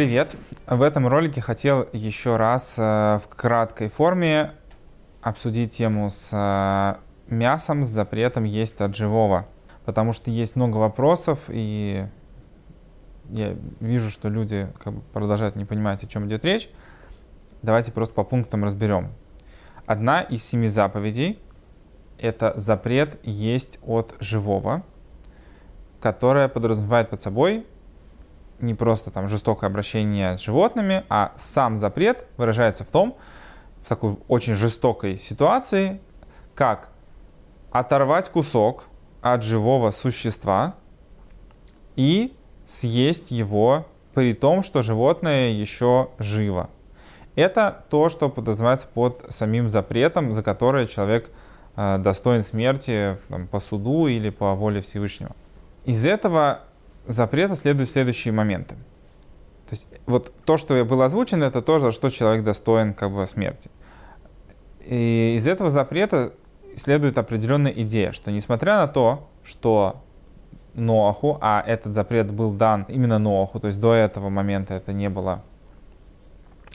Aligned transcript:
привет! 0.00 0.34
В 0.66 0.80
этом 0.80 1.06
ролике 1.06 1.42
хотел 1.42 1.86
еще 1.92 2.38
раз 2.38 2.76
э, 2.78 3.20
в 3.22 3.28
краткой 3.28 3.90
форме 3.90 4.52
обсудить 5.20 5.76
тему 5.76 6.08
с 6.08 6.30
э, 6.32 6.94
мясом, 7.30 7.84
с 7.84 7.88
запретом 7.88 8.44
есть 8.44 8.80
от 8.80 8.96
живого. 8.96 9.46
Потому 9.84 10.14
что 10.14 10.30
есть 10.30 10.56
много 10.56 10.78
вопросов, 10.78 11.40
и 11.48 12.06
я 13.28 13.54
вижу, 13.80 14.08
что 14.08 14.30
люди 14.30 14.72
как 14.82 14.94
бы 14.94 15.00
продолжают 15.12 15.54
не 15.54 15.66
понимать, 15.66 16.02
о 16.02 16.06
чем 16.06 16.26
идет 16.28 16.46
речь. 16.46 16.70
Давайте 17.60 17.92
просто 17.92 18.14
по 18.14 18.24
пунктам 18.24 18.64
разберем. 18.64 19.12
Одна 19.84 20.22
из 20.22 20.42
семи 20.42 20.68
заповедей— 20.68 21.38
это 22.18 22.54
запрет 22.56 23.18
есть 23.22 23.78
от 23.82 24.14
живого, 24.18 24.82
которая 26.00 26.48
подразумевает 26.48 27.10
под 27.10 27.20
собой 27.20 27.66
не 28.62 28.74
просто 28.74 29.10
там 29.10 29.26
жестокое 29.28 29.68
обращение 29.68 30.36
с 30.36 30.40
животными, 30.40 31.04
а 31.08 31.32
сам 31.36 31.78
запрет 31.78 32.26
выражается 32.36 32.84
в 32.84 32.88
том, 32.88 33.16
в 33.82 33.88
такой 33.88 34.16
очень 34.28 34.54
жестокой 34.54 35.16
ситуации, 35.16 36.00
как 36.54 36.90
оторвать 37.70 38.30
кусок 38.30 38.84
от 39.22 39.42
живого 39.42 39.90
существа 39.90 40.74
и 41.96 42.34
съесть 42.66 43.30
его 43.30 43.86
при 44.14 44.34
том, 44.34 44.62
что 44.62 44.82
животное 44.82 45.50
еще 45.50 46.10
живо. 46.18 46.70
Это 47.36 47.84
то, 47.88 48.08
что 48.08 48.28
подразумевается 48.28 48.88
под 48.92 49.24
самим 49.28 49.70
запретом, 49.70 50.34
за 50.34 50.42
которое 50.42 50.86
человек 50.86 51.30
э, 51.76 51.98
достоин 51.98 52.42
смерти 52.42 53.18
там, 53.28 53.46
по 53.46 53.60
суду 53.60 54.08
или 54.08 54.30
по 54.30 54.54
воле 54.54 54.80
Всевышнего. 54.80 55.34
Из 55.84 56.04
этого 56.04 56.60
запрета 57.10 57.54
следуют 57.54 57.90
следующие 57.90 58.32
моменты. 58.32 58.74
То 59.68 59.74
есть 59.74 59.86
вот 60.06 60.32
то, 60.44 60.56
что 60.56 60.84
было 60.84 61.04
озвучено, 61.04 61.44
это 61.44 61.62
то, 61.62 61.78
за 61.78 61.90
что 61.90 62.10
человек 62.10 62.44
достоин 62.44 62.94
как 62.94 63.12
бы 63.12 63.26
смерти. 63.26 63.70
И 64.84 65.34
из 65.36 65.46
этого 65.46 65.70
запрета 65.70 66.32
следует 66.74 67.18
определенная 67.18 67.72
идея, 67.72 68.12
что 68.12 68.30
несмотря 68.30 68.78
на 68.78 68.88
то, 68.88 69.28
что 69.44 70.02
Ноаху, 70.74 71.38
а 71.40 71.62
этот 71.66 71.94
запрет 71.94 72.32
был 72.32 72.52
дан 72.52 72.84
именно 72.88 73.18
Ноаху, 73.18 73.60
то 73.60 73.68
есть 73.68 73.80
до 73.80 73.94
этого 73.94 74.28
момента 74.28 74.74
это 74.74 74.92
не 74.92 75.08
было, 75.08 75.42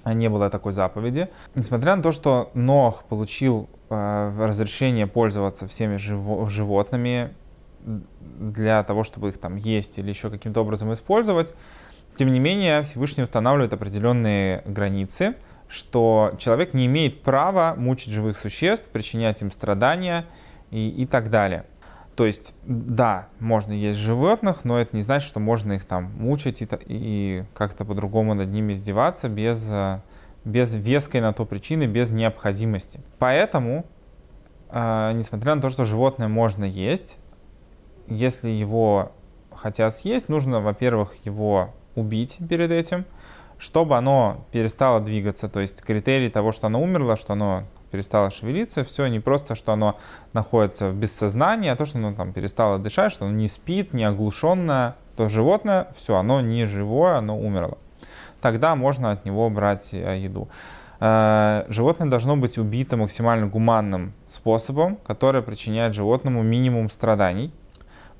не 0.05 0.29
было 0.29 0.49
такой 0.49 0.73
заповеди. 0.73 1.29
Несмотря 1.55 1.95
на 1.95 2.03
то, 2.03 2.11
что 2.11 2.51
Ноах 2.53 3.03
получил 3.05 3.69
э, 3.89 4.33
разрешение 4.39 5.07
пользоваться 5.07 5.67
всеми 5.67 5.97
живо, 5.97 6.47
животными, 6.49 7.33
для 7.85 8.83
того, 8.83 9.03
чтобы 9.03 9.29
их 9.29 9.37
там 9.37 9.55
есть 9.55 9.97
или 9.97 10.09
еще 10.09 10.29
каким-то 10.29 10.61
образом 10.61 10.91
использовать. 10.93 11.53
Тем 12.17 12.31
не 12.31 12.39
менее, 12.39 12.81
Всевышний 12.83 13.23
устанавливает 13.23 13.73
определенные 13.73 14.63
границы, 14.65 15.35
что 15.67 16.33
человек 16.37 16.73
не 16.73 16.85
имеет 16.85 17.21
права 17.21 17.75
мучить 17.77 18.13
живых 18.13 18.37
существ, 18.37 18.87
причинять 18.89 19.41
им 19.41 19.51
страдания 19.51 20.25
и, 20.71 20.89
и 20.89 21.05
так 21.05 21.29
далее. 21.29 21.65
То 22.15 22.25
есть, 22.25 22.53
да, 22.63 23.27
можно 23.39 23.73
есть 23.73 23.99
животных, 23.99 24.63
но 24.63 24.79
это 24.79 24.95
не 24.95 25.03
значит, 25.03 25.27
что 25.27 25.41
можно 25.41 25.73
их 25.73 25.83
там 25.83 26.13
мучить 26.17 26.61
и, 26.61 26.67
и 26.85 27.43
как-то 27.53 27.83
по-другому 27.83 28.33
над 28.33 28.49
ними 28.49 28.71
издеваться 28.71 29.27
без, 29.27 29.69
без 30.45 30.75
веской 30.75 31.19
на 31.19 31.33
то 31.33 31.45
причины, 31.45 31.85
без 31.87 32.13
необходимости. 32.13 33.01
Поэтому, 33.19 33.85
э, 34.69 35.11
несмотря 35.13 35.55
на 35.55 35.61
то, 35.61 35.67
что 35.67 35.83
животное 35.83 36.29
можно 36.29 36.63
есть, 36.63 37.17
если 38.07 38.49
его 38.49 39.11
хотят 39.55 39.95
съесть, 39.95 40.29
нужно, 40.29 40.61
во-первых, 40.61 41.15
его 41.25 41.73
убить 41.95 42.37
перед 42.49 42.71
этим, 42.71 43.05
чтобы 43.57 43.97
оно 43.97 44.45
перестало 44.51 44.99
двигаться. 44.99 45.49
То 45.49 45.59
есть 45.59 45.81
критерий 45.81 46.29
того, 46.29 46.51
что 46.51 46.67
оно 46.67 46.81
умерло, 46.81 47.15
что 47.15 47.33
оно 47.33 47.63
перестало 47.91 48.29
шевелиться, 48.29 48.83
все 48.83 49.07
не 49.07 49.19
просто, 49.19 49.55
что 49.55 49.71
оно 49.71 49.97
находится 50.33 50.89
в 50.89 50.95
бессознании, 50.95 51.69
а 51.69 51.75
то, 51.75 51.85
что 51.85 51.97
оно 51.97 52.13
там 52.13 52.33
перестало 52.33 52.77
дышать, 52.77 53.11
что 53.11 53.25
оно 53.25 53.33
не 53.33 53.47
спит, 53.47 53.93
не 53.93 54.03
оглушенное, 54.03 54.95
то 55.15 55.29
животное, 55.29 55.87
все, 55.95 56.17
оно 56.17 56.41
не 56.41 56.65
живое, 56.65 57.15
оно 57.15 57.39
умерло. 57.39 57.77
Тогда 58.41 58.75
можно 58.75 59.11
от 59.11 59.25
него 59.25 59.49
брать 59.49 59.93
э, 59.93 60.19
еду. 60.19 60.49
Э, 60.99 61.65
животное 61.69 62.09
должно 62.09 62.35
быть 62.35 62.57
убито 62.57 62.97
максимально 62.97 63.47
гуманным 63.47 64.13
способом, 64.27 64.97
который 64.97 65.41
причиняет 65.41 65.95
животному 65.95 66.43
минимум 66.43 66.89
страданий 66.89 67.53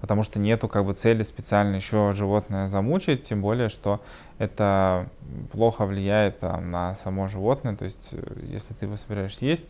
потому 0.06 0.22
что 0.22 0.38
нету 0.38 0.68
как 0.68 0.86
бы 0.86 0.94
цели 0.94 1.24
специально 1.24 1.78
еще 1.78 2.12
животное 2.14 2.68
замучить, 2.68 3.24
тем 3.24 3.42
более, 3.42 3.70
что 3.70 4.02
это 4.38 5.10
плохо 5.52 5.88
влияет 5.88 6.42
там, 6.42 6.70
на 6.70 6.94
само 6.94 7.28
животное, 7.28 7.76
то 7.76 7.86
есть 7.86 8.10
э, 8.12 8.22
если 8.52 8.76
ты 8.76 8.86
его 8.86 8.98
собираешься 8.98 9.48
есть, 9.48 9.66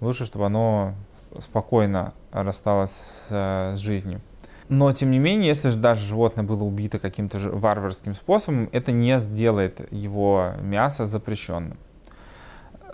лучше, 0.00 0.24
чтобы 0.24 0.46
оно 0.46 0.94
спокойно 1.40 2.14
рассталось 2.30 2.92
с, 2.92 3.26
э, 3.30 3.72
с 3.74 3.78
жизнью. 3.78 4.20
Но, 4.68 4.92
тем 4.92 5.10
не 5.10 5.18
менее, 5.18 5.48
если 5.48 5.70
же 5.70 5.78
даже 5.78 6.06
животное 6.06 6.44
было 6.44 6.62
убито 6.62 7.00
каким-то 7.00 7.40
варварским 7.40 8.14
способом, 8.14 8.68
это 8.70 8.92
не 8.92 9.18
сделает 9.18 9.92
его 9.92 10.52
мясо 10.60 11.08
запрещенным. 11.08 11.76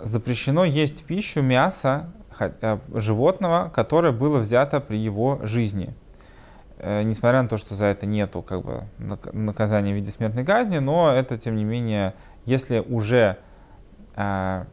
Запрещено 0.01 0.65
есть 0.65 1.03
в 1.03 1.05
пищу 1.05 1.43
мясо 1.43 2.11
э, 2.39 2.79
животного, 2.95 3.71
которое 3.75 4.11
было 4.11 4.39
взято 4.39 4.79
при 4.79 4.97
его 4.97 5.39
жизни– 5.43 5.93
несмотря 6.81 7.41
на 7.41 7.49
то, 7.49 7.57
что 7.57 7.75
за 7.75 7.87
это 7.87 8.05
нету 8.05 8.41
как 8.41 8.63
бы 8.63 8.83
наказания 9.33 9.91
в 9.91 9.95
виде 9.95 10.11
смертной 10.11 10.45
казни, 10.45 10.79
но 10.79 11.11
это, 11.11 11.37
тем 11.37 11.55
не 11.55 11.65
менее, 11.65 12.13
если 12.45 12.79
уже 12.79 13.37
э, 14.15 14.65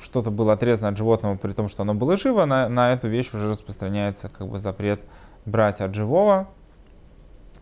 что-то 0.00 0.30
было 0.30 0.54
отрезано 0.54 0.88
от 0.88 0.96
животного, 0.96 1.36
при 1.36 1.52
том, 1.52 1.68
что 1.68 1.82
оно 1.82 1.94
было 1.94 2.16
живо, 2.16 2.44
на, 2.44 2.68
на 2.68 2.92
эту 2.92 3.08
вещь 3.08 3.32
уже 3.34 3.50
распространяется 3.50 4.28
как 4.28 4.48
бы 4.48 4.58
запрет 4.58 5.04
брать 5.44 5.80
от 5.80 5.94
живого. 5.94 6.48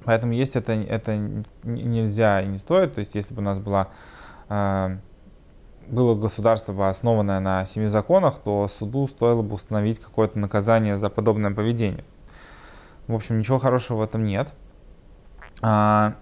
Поэтому 0.05 0.33
есть 0.33 0.57
это, 0.57 0.73
это 0.73 1.17
нельзя 1.65 2.43
и 2.43 2.47
не 2.47 2.59
стоит. 2.59 2.95
То 2.95 3.01
есть 3.01 3.15
если 3.15 3.35
бы 3.35 3.43
у 3.43 3.45
нас 3.45 3.59
была, 3.59 3.89
э, 4.49 4.99
было 5.89 6.15
государство, 6.15 6.89
основанное 6.89 7.41
на 7.41 7.65
семи 7.67 7.87
законах, 7.89 8.39
то 8.45 8.69
суду 8.69 9.09
стоило 9.09 9.43
бы 9.43 9.55
установить 9.55 9.99
какое-то 9.99 10.39
наказание 10.39 10.99
за 10.99 11.11
подобное 11.11 11.51
поведение. 11.53 12.05
В 13.07 13.15
общем, 13.15 13.39
ничего 13.39 13.59
хорошего 13.59 13.99
в 13.99 14.03
этом 14.03 14.25
нет. 14.25 14.49
А, 15.63 16.17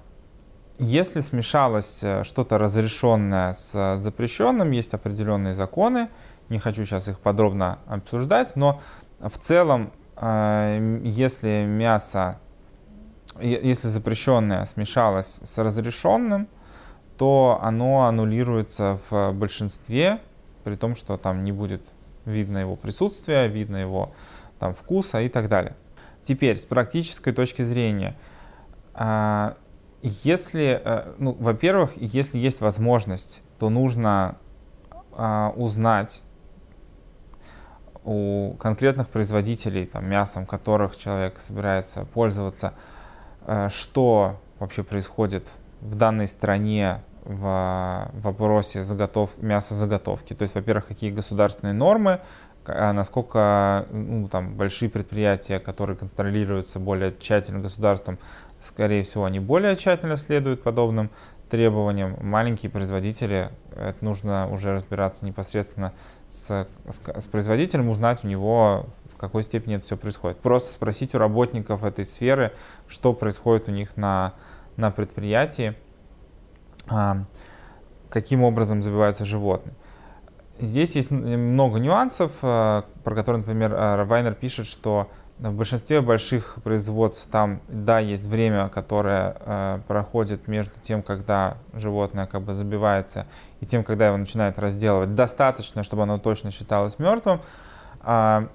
если 0.78 1.20
смешалось 1.20 2.02
э, 2.02 2.24
что-то 2.24 2.58
разрешенное 2.58 3.52
с 3.52 3.70
э, 3.74 3.96
запрещенным, 3.96 4.72
есть 4.72 4.92
определенные 4.92 5.54
законы, 5.54 6.08
не 6.48 6.58
хочу 6.58 6.84
сейчас 6.84 7.08
их 7.08 7.20
подробно 7.20 7.78
обсуждать, 7.86 8.56
но 8.56 8.80
в 9.20 9.38
целом, 9.38 9.92
э, 10.16 11.00
если 11.04 11.64
мясо, 11.64 12.40
если 13.40 13.86
запрещенное 13.86 14.64
смешалось 14.64 15.40
с 15.44 15.58
разрешенным, 15.58 16.48
то 17.18 17.60
оно 17.62 18.06
аннулируется 18.06 18.98
в 19.08 19.32
большинстве, 19.32 20.20
при 20.64 20.74
том, 20.74 20.96
что 20.96 21.16
там 21.16 21.44
не 21.44 21.52
будет 21.52 21.82
видно 22.24 22.58
его 22.58 22.74
присутствия, 22.74 23.46
видно 23.46 23.76
его 23.76 24.12
там 24.58 24.74
вкуса 24.74 25.20
и 25.20 25.28
так 25.28 25.48
далее. 25.48 25.76
Теперь, 26.24 26.56
с 26.56 26.64
практической 26.64 27.32
точки 27.32 27.62
зрения, 27.62 28.16
а, 28.94 29.56
если, 30.02 30.80
э, 30.84 31.14
ну, 31.18 31.36
во-первых, 31.38 31.92
если 31.96 32.38
есть 32.38 32.60
возможность, 32.60 33.42
то 33.58 33.70
нужно 33.70 34.36
а, 35.12 35.52
узнать 35.56 36.22
у 38.04 38.54
конкретных 38.58 39.08
производителей 39.08 39.86
там, 39.86 40.06
мясом, 40.06 40.44
которых 40.44 40.96
человек 40.96 41.40
собирается 41.40 42.04
пользоваться, 42.04 42.74
э, 43.46 43.68
что 43.70 44.40
вообще 44.58 44.82
происходит 44.82 45.48
в 45.80 45.94
данной 45.94 46.28
стране 46.28 47.02
в 47.24 48.10
вопросе 48.12 48.82
заготов, 48.82 49.30
мясозаготовки. 49.38 50.34
То 50.34 50.42
есть, 50.42 50.54
во-первых, 50.54 50.86
какие 50.86 51.10
государственные 51.10 51.72
нормы, 51.72 52.20
а 52.66 52.92
насколько 52.92 53.86
ну, 53.90 54.28
там, 54.28 54.54
большие 54.54 54.88
предприятия, 54.88 55.58
которые 55.58 55.96
контролируются 55.96 56.78
более 56.78 57.14
тщательно 57.18 57.60
государством, 57.60 58.18
скорее 58.60 59.02
всего, 59.02 59.24
они 59.24 59.40
более 59.40 59.76
тщательно 59.76 60.16
следуют 60.16 60.62
подобным 60.62 61.10
требованиям. 61.50 62.16
Маленькие 62.20 62.70
производители, 62.70 63.50
это 63.76 64.04
нужно 64.04 64.50
уже 64.50 64.74
разбираться 64.74 65.24
непосредственно 65.26 65.92
с, 66.28 66.66
с, 66.88 67.00
с 67.20 67.26
производителем, 67.26 67.90
узнать 67.90 68.24
у 68.24 68.28
него, 68.28 68.86
в 69.06 69.16
какой 69.16 69.44
степени 69.44 69.76
это 69.76 69.84
все 69.84 69.96
происходит. 69.96 70.38
Просто 70.38 70.72
спросить 70.72 71.14
у 71.14 71.18
работников 71.18 71.84
этой 71.84 72.04
сферы, 72.04 72.52
что 72.88 73.12
происходит 73.12 73.68
у 73.68 73.72
них 73.72 73.96
на, 73.96 74.34
на 74.76 74.90
предприятии, 74.90 75.76
а, 76.88 77.24
каким 78.08 78.42
образом 78.42 78.82
забиваются 78.82 79.24
животные. 79.24 79.74
Здесь 80.60 80.94
есть 80.94 81.10
много 81.10 81.78
нюансов, 81.80 82.30
э, 82.42 82.82
про 83.02 83.14
которые, 83.14 83.40
например, 83.40 83.72
э, 83.72 84.04
Вайнер 84.04 84.34
пишет, 84.34 84.66
что 84.66 85.08
в 85.38 85.52
большинстве 85.52 86.00
больших 86.00 86.58
производств 86.62 87.26
там, 87.28 87.60
да, 87.66 87.98
есть 87.98 88.24
время, 88.24 88.68
которое 88.68 89.36
э, 89.40 89.80
проходит 89.88 90.46
между 90.46 90.78
тем, 90.80 91.02
когда 91.02 91.58
животное 91.72 92.26
как 92.26 92.42
бы 92.42 92.54
забивается, 92.54 93.26
и 93.60 93.66
тем, 93.66 93.82
когда 93.82 94.06
его 94.06 94.16
начинают 94.16 94.56
разделывать. 94.60 95.16
Достаточно, 95.16 95.82
чтобы 95.82 96.04
оно 96.04 96.18
точно 96.18 96.52
считалось 96.52 97.00
мертвым. 97.00 97.40
А, 98.00 98.48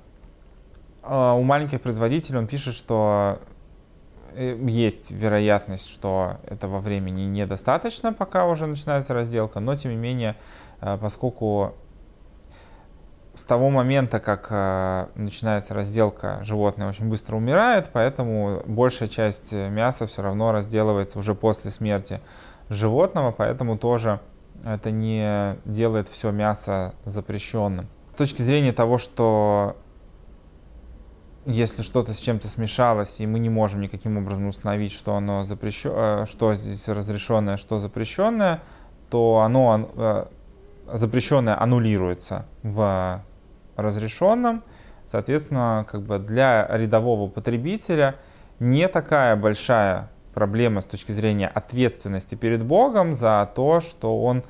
а 1.04 1.34
у 1.34 1.44
маленьких 1.44 1.82
производителей 1.82 2.38
он 2.38 2.48
пишет, 2.48 2.76
что 2.76 3.42
есть 4.36 5.12
вероятность, 5.12 5.90
что 5.90 6.38
этого 6.48 6.80
времени 6.80 7.24
недостаточно, 7.24 8.14
пока 8.14 8.46
уже 8.46 8.68
начинается 8.68 9.14
разделка, 9.14 9.60
но 9.60 9.76
тем 9.76 9.92
не 9.92 9.98
менее, 9.98 10.36
поскольку 10.80 11.74
с 13.40 13.46
того 13.46 13.70
момента, 13.70 14.20
как 14.20 14.48
э, 14.50 15.08
начинается 15.16 15.74
разделка, 15.74 16.40
животное 16.44 16.90
очень 16.90 17.08
быстро 17.08 17.38
умирает, 17.38 17.90
поэтому 17.94 18.62
большая 18.66 19.08
часть 19.08 19.54
мяса 19.54 20.08
все 20.08 20.22
равно 20.22 20.52
разделывается 20.52 21.18
уже 21.18 21.36
после 21.36 21.72
смерти 21.72 22.20
животного, 22.70 23.32
поэтому 23.32 23.78
тоже 23.78 24.20
это 24.66 24.92
не 24.92 25.56
делает 25.64 26.10
все 26.10 26.32
мясо 26.32 26.94
запрещенным. 27.06 27.88
С 28.14 28.18
точки 28.18 28.42
зрения 28.42 28.74
того, 28.74 28.98
что 28.98 29.78
если 31.46 31.82
что-то 31.82 32.14
с 32.14 32.20
чем-то 32.20 32.50
смешалось, 32.50 33.22
и 33.22 33.26
мы 33.26 33.40
не 33.40 33.50
можем 33.50 33.80
никаким 33.80 34.18
образом 34.18 34.48
установить, 34.48 34.92
что 34.92 35.16
оно 35.16 35.46
запрещено, 35.46 36.24
э, 36.24 36.26
что 36.30 36.56
здесь 36.56 36.90
разрешенное, 36.90 37.56
что 37.56 37.80
запрещенное, 37.80 38.62
то 39.10 39.40
оно 39.40 39.90
э, 39.96 40.26
запрещенное 40.92 41.58
аннулируется 41.58 42.46
в 42.64 43.24
разрешенном. 43.82 44.64
Соответственно, 45.06 45.86
как 45.90 46.04
бы 46.04 46.20
для 46.20 46.68
рядового 46.70 47.30
потребителя 47.30 48.16
не 48.60 48.88
такая 48.88 49.36
большая 49.36 50.10
проблема 50.34 50.82
с 50.82 50.86
точки 50.86 51.12
зрения 51.12 51.48
ответственности 51.48 52.36
перед 52.36 52.64
Богом 52.64 53.16
за 53.16 53.50
то, 53.56 53.82
что 53.82 54.22
он 54.24 54.44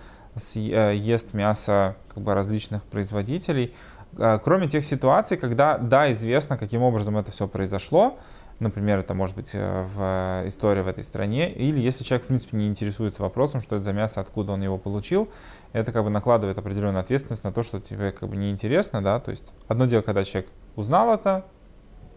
э, 0.56 0.94
ест 0.96 1.34
мясо 1.34 1.96
как 2.14 2.24
бы, 2.24 2.34
различных 2.34 2.84
производителей, 2.84 3.74
э, 4.18 4.40
кроме 4.44 4.68
тех 4.68 4.86
ситуаций, 4.86 5.38
когда, 5.38 5.78
да, 5.78 6.12
известно, 6.12 6.58
каким 6.58 6.84
образом 6.84 7.18
это 7.18 7.32
все 7.32 7.48
произошло, 7.48 8.18
например, 8.60 9.00
это 9.00 9.14
может 9.14 9.36
быть 9.36 9.52
э, 9.54 9.86
в 9.96 10.48
истории 10.48 10.82
в 10.82 10.88
этой 10.88 11.04
стране, 11.04 11.52
или 11.52 11.80
если 11.80 12.04
человек, 12.04 12.26
в 12.26 12.28
принципе, 12.28 12.58
не 12.58 12.68
интересуется 12.68 13.22
вопросом, 13.22 13.62
что 13.62 13.76
это 13.76 13.84
за 13.84 13.94
мясо, 13.94 14.20
откуда 14.20 14.54
он 14.54 14.62
его 14.62 14.78
получил, 14.78 15.30
это 15.74 15.92
как 15.92 16.04
бы 16.04 16.10
накладывает 16.10 16.58
определенную 16.58 17.02
ответственность 17.02 17.44
на 17.44 17.52
то, 17.52 17.64
что 17.64 17.80
тебе 17.80 18.12
как 18.12 18.30
бы 18.30 18.36
неинтересно, 18.36 19.02
да, 19.04 19.20
то 19.20 19.32
есть 19.32 19.44
одно 19.68 19.86
дело, 19.86 20.02
когда 20.02 20.24
человек 20.24 20.50
узнал 20.76 21.14
это, 21.14 21.46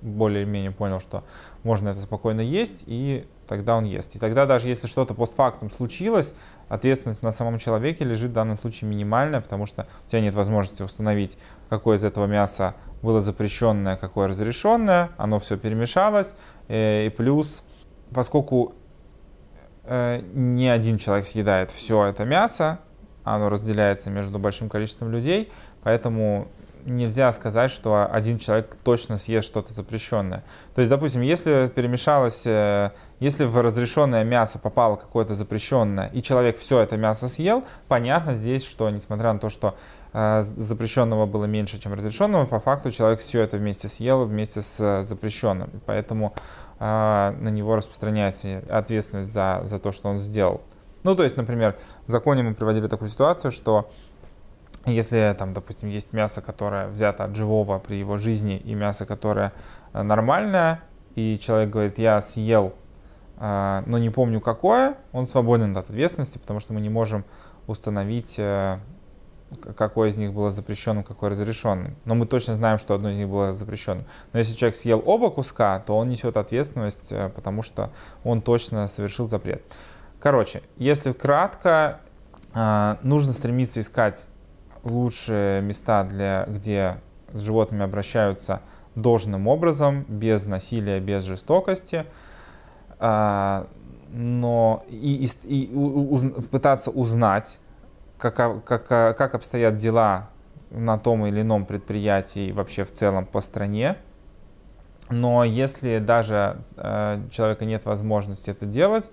более-менее 0.02 0.72
понял, 0.72 1.00
что 1.00 1.25
можно 1.62 1.90
это 1.90 2.00
спокойно 2.00 2.40
есть, 2.40 2.82
и 2.87 3.26
тогда 3.46 3.76
он 3.76 3.84
ест. 3.84 4.16
И 4.16 4.19
тогда 4.19 4.46
даже 4.46 4.69
если 4.69 4.87
что-то 4.87 5.14
постфактум 5.14 5.70
случилось, 5.70 6.34
ответственность 6.69 7.22
на 7.22 7.32
самом 7.32 7.58
человеке 7.58 8.04
лежит 8.04 8.31
в 8.31 8.34
данном 8.34 8.58
случае 8.58 8.90
минимальная, 8.90 9.40
потому 9.40 9.66
что 9.66 9.87
у 10.06 10.10
тебя 10.10 10.20
нет 10.20 10.34
возможности 10.34 10.82
установить, 10.82 11.38
какое 11.69 11.98
из 11.98 12.05
этого 12.05 12.26
мяса 12.26 12.75
было 13.00 13.20
запрещенное, 13.20 13.96
какое 13.96 14.28
разрешенное, 14.28 15.10
оно 15.16 15.38
все 15.38 15.56
перемешалось, 15.56 16.34
э, 16.69 17.06
и 17.06 17.08
плюс, 17.08 17.62
поскольку 18.12 18.75
э, 19.84 20.20
не 20.32 20.69
один 20.69 20.98
человек 20.98 21.26
съедает 21.26 21.70
все 21.70 22.06
это 22.06 22.25
мясо, 22.25 22.81
оно 23.24 23.48
разделяется 23.48 24.10
между 24.10 24.38
большим 24.38 24.69
количеством 24.69 25.10
людей, 25.10 25.50
поэтому 25.82 26.48
нельзя 26.84 27.32
сказать, 27.32 27.70
что 27.70 28.08
один 28.10 28.38
человек 28.38 28.76
точно 28.84 29.19
съест 29.19 29.46
что-то 29.46 29.72
запрещенное. 29.72 30.42
То 30.74 30.80
есть, 30.80 30.90
допустим, 30.90 31.20
если 31.20 31.70
перемешалось, 31.74 32.46
э, 32.46 32.90
если 33.20 33.44
в 33.44 33.60
разрешенное 33.60 34.24
мясо 34.24 34.58
попало 34.58 34.96
какое-то 34.96 35.34
запрещенное, 35.34 36.08
и 36.08 36.22
человек 36.22 36.58
все 36.58 36.80
это 36.80 36.96
мясо 36.96 37.28
съел, 37.28 37.64
понятно 37.88 38.34
здесь, 38.34 38.64
что 38.64 38.90
несмотря 38.90 39.32
на 39.32 39.38
то, 39.38 39.50
что 39.50 39.76
э, 40.12 40.44
запрещенного 40.56 41.26
было 41.26 41.44
меньше, 41.44 41.78
чем 41.78 41.94
разрешенного, 41.94 42.46
по 42.46 42.60
факту 42.60 42.90
человек 42.90 43.20
все 43.20 43.42
это 43.42 43.56
вместе 43.56 43.88
съел 43.88 44.24
вместе 44.24 44.62
с 44.62 44.80
э, 44.80 45.04
запрещенным. 45.04 45.70
Поэтому 45.86 46.34
на 46.78 47.30
него 47.48 47.76
распространяется 47.76 48.60
ответственность 48.69 49.32
за, 49.32 49.60
за 49.62 49.78
то, 49.78 49.92
что 49.92 50.08
он 50.08 50.19
сделал. 50.19 50.62
Ну, 51.02 51.16
то 51.16 51.25
есть, 51.25 51.37
например, 51.37 51.76
в 52.06 52.10
законе 52.10 52.43
мы 52.43 52.54
приводили 52.54 52.87
такую 52.87 53.08
ситуацию, 53.08 53.50
что 53.50 53.90
если 54.87 55.34
там, 55.38 55.52
допустим, 55.52 55.88
есть 55.88 56.12
мясо, 56.12 56.40
которое 56.40 56.88
взято 56.88 57.25
от 57.25 57.37
живого 57.37 57.78
при 57.78 57.96
его 57.96 58.19
жизни, 58.19 58.56
и 58.56 58.75
мясо, 58.75 59.06
которое 59.06 59.52
э, 59.93 60.02
нормальное, 60.02 60.81
и 61.14 61.38
человек 61.40 61.70
говорит, 61.70 61.99
я 61.99 62.20
съел, 62.20 62.75
э, 63.38 63.82
но 63.87 63.99
не 63.99 64.10
помню 64.10 64.40
какое, 64.40 64.96
он 65.12 65.26
свободен 65.26 65.76
от 65.76 65.88
ответственности, 65.88 66.38
потому 66.38 66.58
что 66.58 66.72
мы 66.72 66.81
не 66.81 66.88
можем 66.88 67.25
установить, 67.69 68.37
э, 68.38 68.81
какое 69.76 70.10
из 70.10 70.16
них 70.16 70.32
было 70.32 70.50
запрещенным, 70.50 71.05
какое 71.05 71.31
разрешенным. 71.31 71.94
Но 72.05 72.16
мы 72.16 72.26
точно 72.26 72.56
знаем, 72.56 72.78
что 72.78 72.94
одно 72.94 73.10
из 73.10 73.19
них 73.19 73.28
было 73.28 73.55
запрещенным. 73.55 74.06
Но 74.32 74.40
если 74.40 74.55
человек 74.55 74.75
съел 74.75 75.00
оба 75.05 75.31
куска, 75.31 75.78
то 75.81 75.96
он 75.96 76.08
несет 76.08 76.37
ответственность, 76.37 77.12
потому 77.34 77.62
что 77.62 77.90
он 78.25 78.40
точно 78.40 78.88
совершил 78.88 79.28
запрет. 79.28 79.62
Короче, 80.22 80.62
если 80.76 81.10
кратко, 81.10 81.98
нужно 82.54 83.32
стремиться 83.32 83.80
искать 83.80 84.28
лучшие 84.84 85.60
места, 85.62 86.04
для, 86.04 86.46
где 86.46 86.98
с 87.32 87.40
животными 87.40 87.82
обращаются 87.82 88.60
должным 88.94 89.48
образом, 89.48 90.04
без 90.06 90.46
насилия, 90.46 91.00
без 91.00 91.24
жестокости, 91.24 92.06
а, 93.00 93.66
но 94.12 94.84
и, 94.88 95.28
и, 95.44 95.64
и 95.64 95.74
уз, 95.74 96.22
пытаться 96.52 96.92
узнать, 96.92 97.58
как, 98.16 98.64
как, 98.64 98.86
как 98.86 99.34
обстоят 99.34 99.74
дела 99.74 100.28
на 100.70 100.98
том 100.98 101.26
или 101.26 101.40
ином 101.40 101.66
предприятии 101.66 102.48
и 102.48 102.52
вообще 102.52 102.84
в 102.84 102.92
целом 102.92 103.26
по 103.26 103.40
стране. 103.40 103.96
Но 105.10 105.42
если 105.42 105.98
даже 105.98 106.58
э, 106.76 107.22
человека 107.32 107.64
нет 107.64 107.86
возможности 107.86 108.50
это 108.50 108.66
делать, 108.66 109.10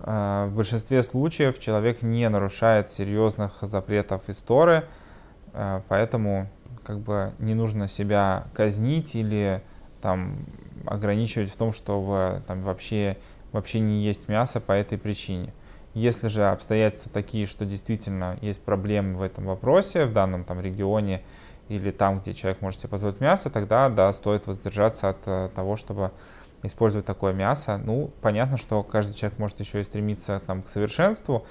в 0.00 0.50
большинстве 0.54 1.02
случаев 1.02 1.58
человек 1.58 2.02
не 2.02 2.28
нарушает 2.28 2.90
серьезных 2.90 3.58
запретов 3.62 4.28
истории, 4.28 4.82
Э, 5.54 5.80
поэтому 5.88 6.48
как 6.84 6.98
бы 6.98 7.32
не 7.38 7.54
нужно 7.54 7.88
себя 7.88 8.48
казнить 8.52 9.14
или 9.14 9.62
там 10.02 10.36
ограничивать 10.84 11.50
в 11.50 11.56
том, 11.56 11.72
что 11.72 12.42
там 12.46 12.62
вообще, 12.62 13.16
вообще 13.52 13.80
не 13.80 14.04
есть 14.04 14.28
мясо 14.28 14.60
по 14.60 14.72
этой 14.72 14.98
причине. 14.98 15.54
Если 15.94 16.28
же 16.28 16.44
обстоятельства 16.44 17.10
такие, 17.10 17.46
что 17.46 17.64
действительно 17.64 18.36
есть 18.42 18.60
проблемы 18.60 19.16
в 19.16 19.22
этом 19.22 19.46
вопросе, 19.46 20.04
в 20.04 20.12
данном 20.12 20.44
там 20.44 20.60
регионе 20.60 21.22
или 21.68 21.90
там, 21.90 22.18
где 22.18 22.34
человек 22.34 22.60
может 22.60 22.80
себе 22.80 22.90
позволить 22.90 23.20
мясо, 23.20 23.48
тогда 23.48 23.88
да, 23.88 24.12
стоит 24.12 24.46
воздержаться 24.46 25.08
от 25.08 25.18
э, 25.24 25.48
того, 25.54 25.76
чтобы 25.76 26.10
использовать 26.66 27.06
такое 27.06 27.32
мясо. 27.32 27.80
Ну, 27.82 28.10
понятно, 28.20 28.56
что 28.56 28.82
каждый 28.82 29.14
человек 29.14 29.38
может 29.38 29.60
еще 29.60 29.80
и 29.80 29.84
стремиться 29.84 30.40
там, 30.46 30.62
к 30.62 30.68
совершенству, 30.68 31.46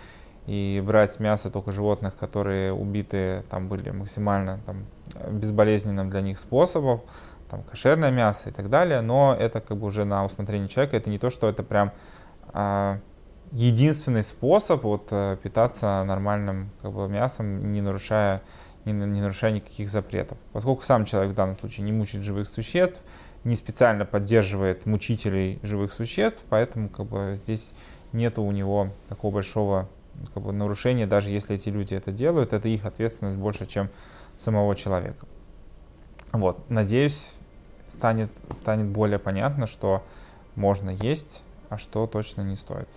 и 0.46 0.84
брать 0.86 1.20
мясо 1.20 1.50
только 1.50 1.72
животных, 1.72 2.16
которые 2.18 2.74
убиты, 2.74 3.44
там 3.50 3.70
были 3.70 3.92
максимально 3.92 4.60
там, 4.66 4.86
безболезненным 5.32 6.10
для 6.10 6.22
них 6.22 6.38
способом, 6.38 7.02
там 7.50 7.64
кошерное 7.64 8.12
мясо 8.12 8.50
и 8.50 8.52
так 8.52 8.70
далее, 8.70 9.02
но 9.02 9.36
это 9.40 9.62
как 9.62 9.78
бы 9.78 9.88
уже 9.88 10.06
на 10.06 10.26
усмотрение 10.26 10.68
человека, 10.68 10.98
это 10.98 11.10
не 11.10 11.20
то, 11.20 11.30
что 11.30 11.48
это 11.48 11.64
прям 11.64 11.92
э, 12.54 12.98
единственный 13.52 14.24
способ 14.24 14.84
вот, 14.84 15.08
э, 15.12 15.38
питаться 15.42 16.04
нормальным 16.04 16.72
как 16.82 16.92
бы, 16.92 17.08
мясом, 17.08 17.72
не 17.72 17.82
нарушая, 17.82 18.42
не, 18.86 18.92
не 18.92 19.22
нарушая 19.22 19.52
никаких 19.52 19.90
запретов. 19.90 20.38
Поскольку 20.52 20.82
сам 20.84 21.06
человек 21.06 21.32
в 21.32 21.36
данном 21.36 21.58
случае 21.58 21.86
не 21.86 21.94
мучает 21.94 22.24
живых 22.24 22.48
существ, 22.50 23.02
не 23.44 23.56
специально 23.56 24.06
поддерживает 24.06 24.86
мучителей 24.86 25.60
живых 25.64 25.94
существ, 25.94 26.44
поэтому 26.50 26.90
как 26.90 27.08
бы, 27.08 27.40
здесь 27.44 27.74
нет 28.12 28.40
у 28.40 28.50
него 28.52 28.90
такого 29.10 29.34
большого 29.34 29.90
как 30.34 30.44
бы, 30.44 30.54
нарушение, 30.54 31.08
даже 31.08 31.30
если 31.30 31.56
эти 31.56 31.70
люди 31.70 31.94
это 31.94 32.12
делают, 32.12 32.54
это 32.54 32.68
их 32.68 32.86
ответственность 32.86 33.38
больше, 33.38 33.66
чем 33.66 33.90
самого 34.38 34.76
человека. 34.76 35.26
Вот, 36.32 36.70
надеюсь, 36.70 37.34
станет, 37.90 38.32
станет 38.60 38.88
более 38.88 39.20
понятно, 39.20 39.68
что 39.68 40.04
можно 40.56 40.90
есть, 40.90 41.44
а 41.70 41.78
что 41.78 42.08
точно 42.08 42.42
не 42.42 42.56
стоит. 42.56 42.90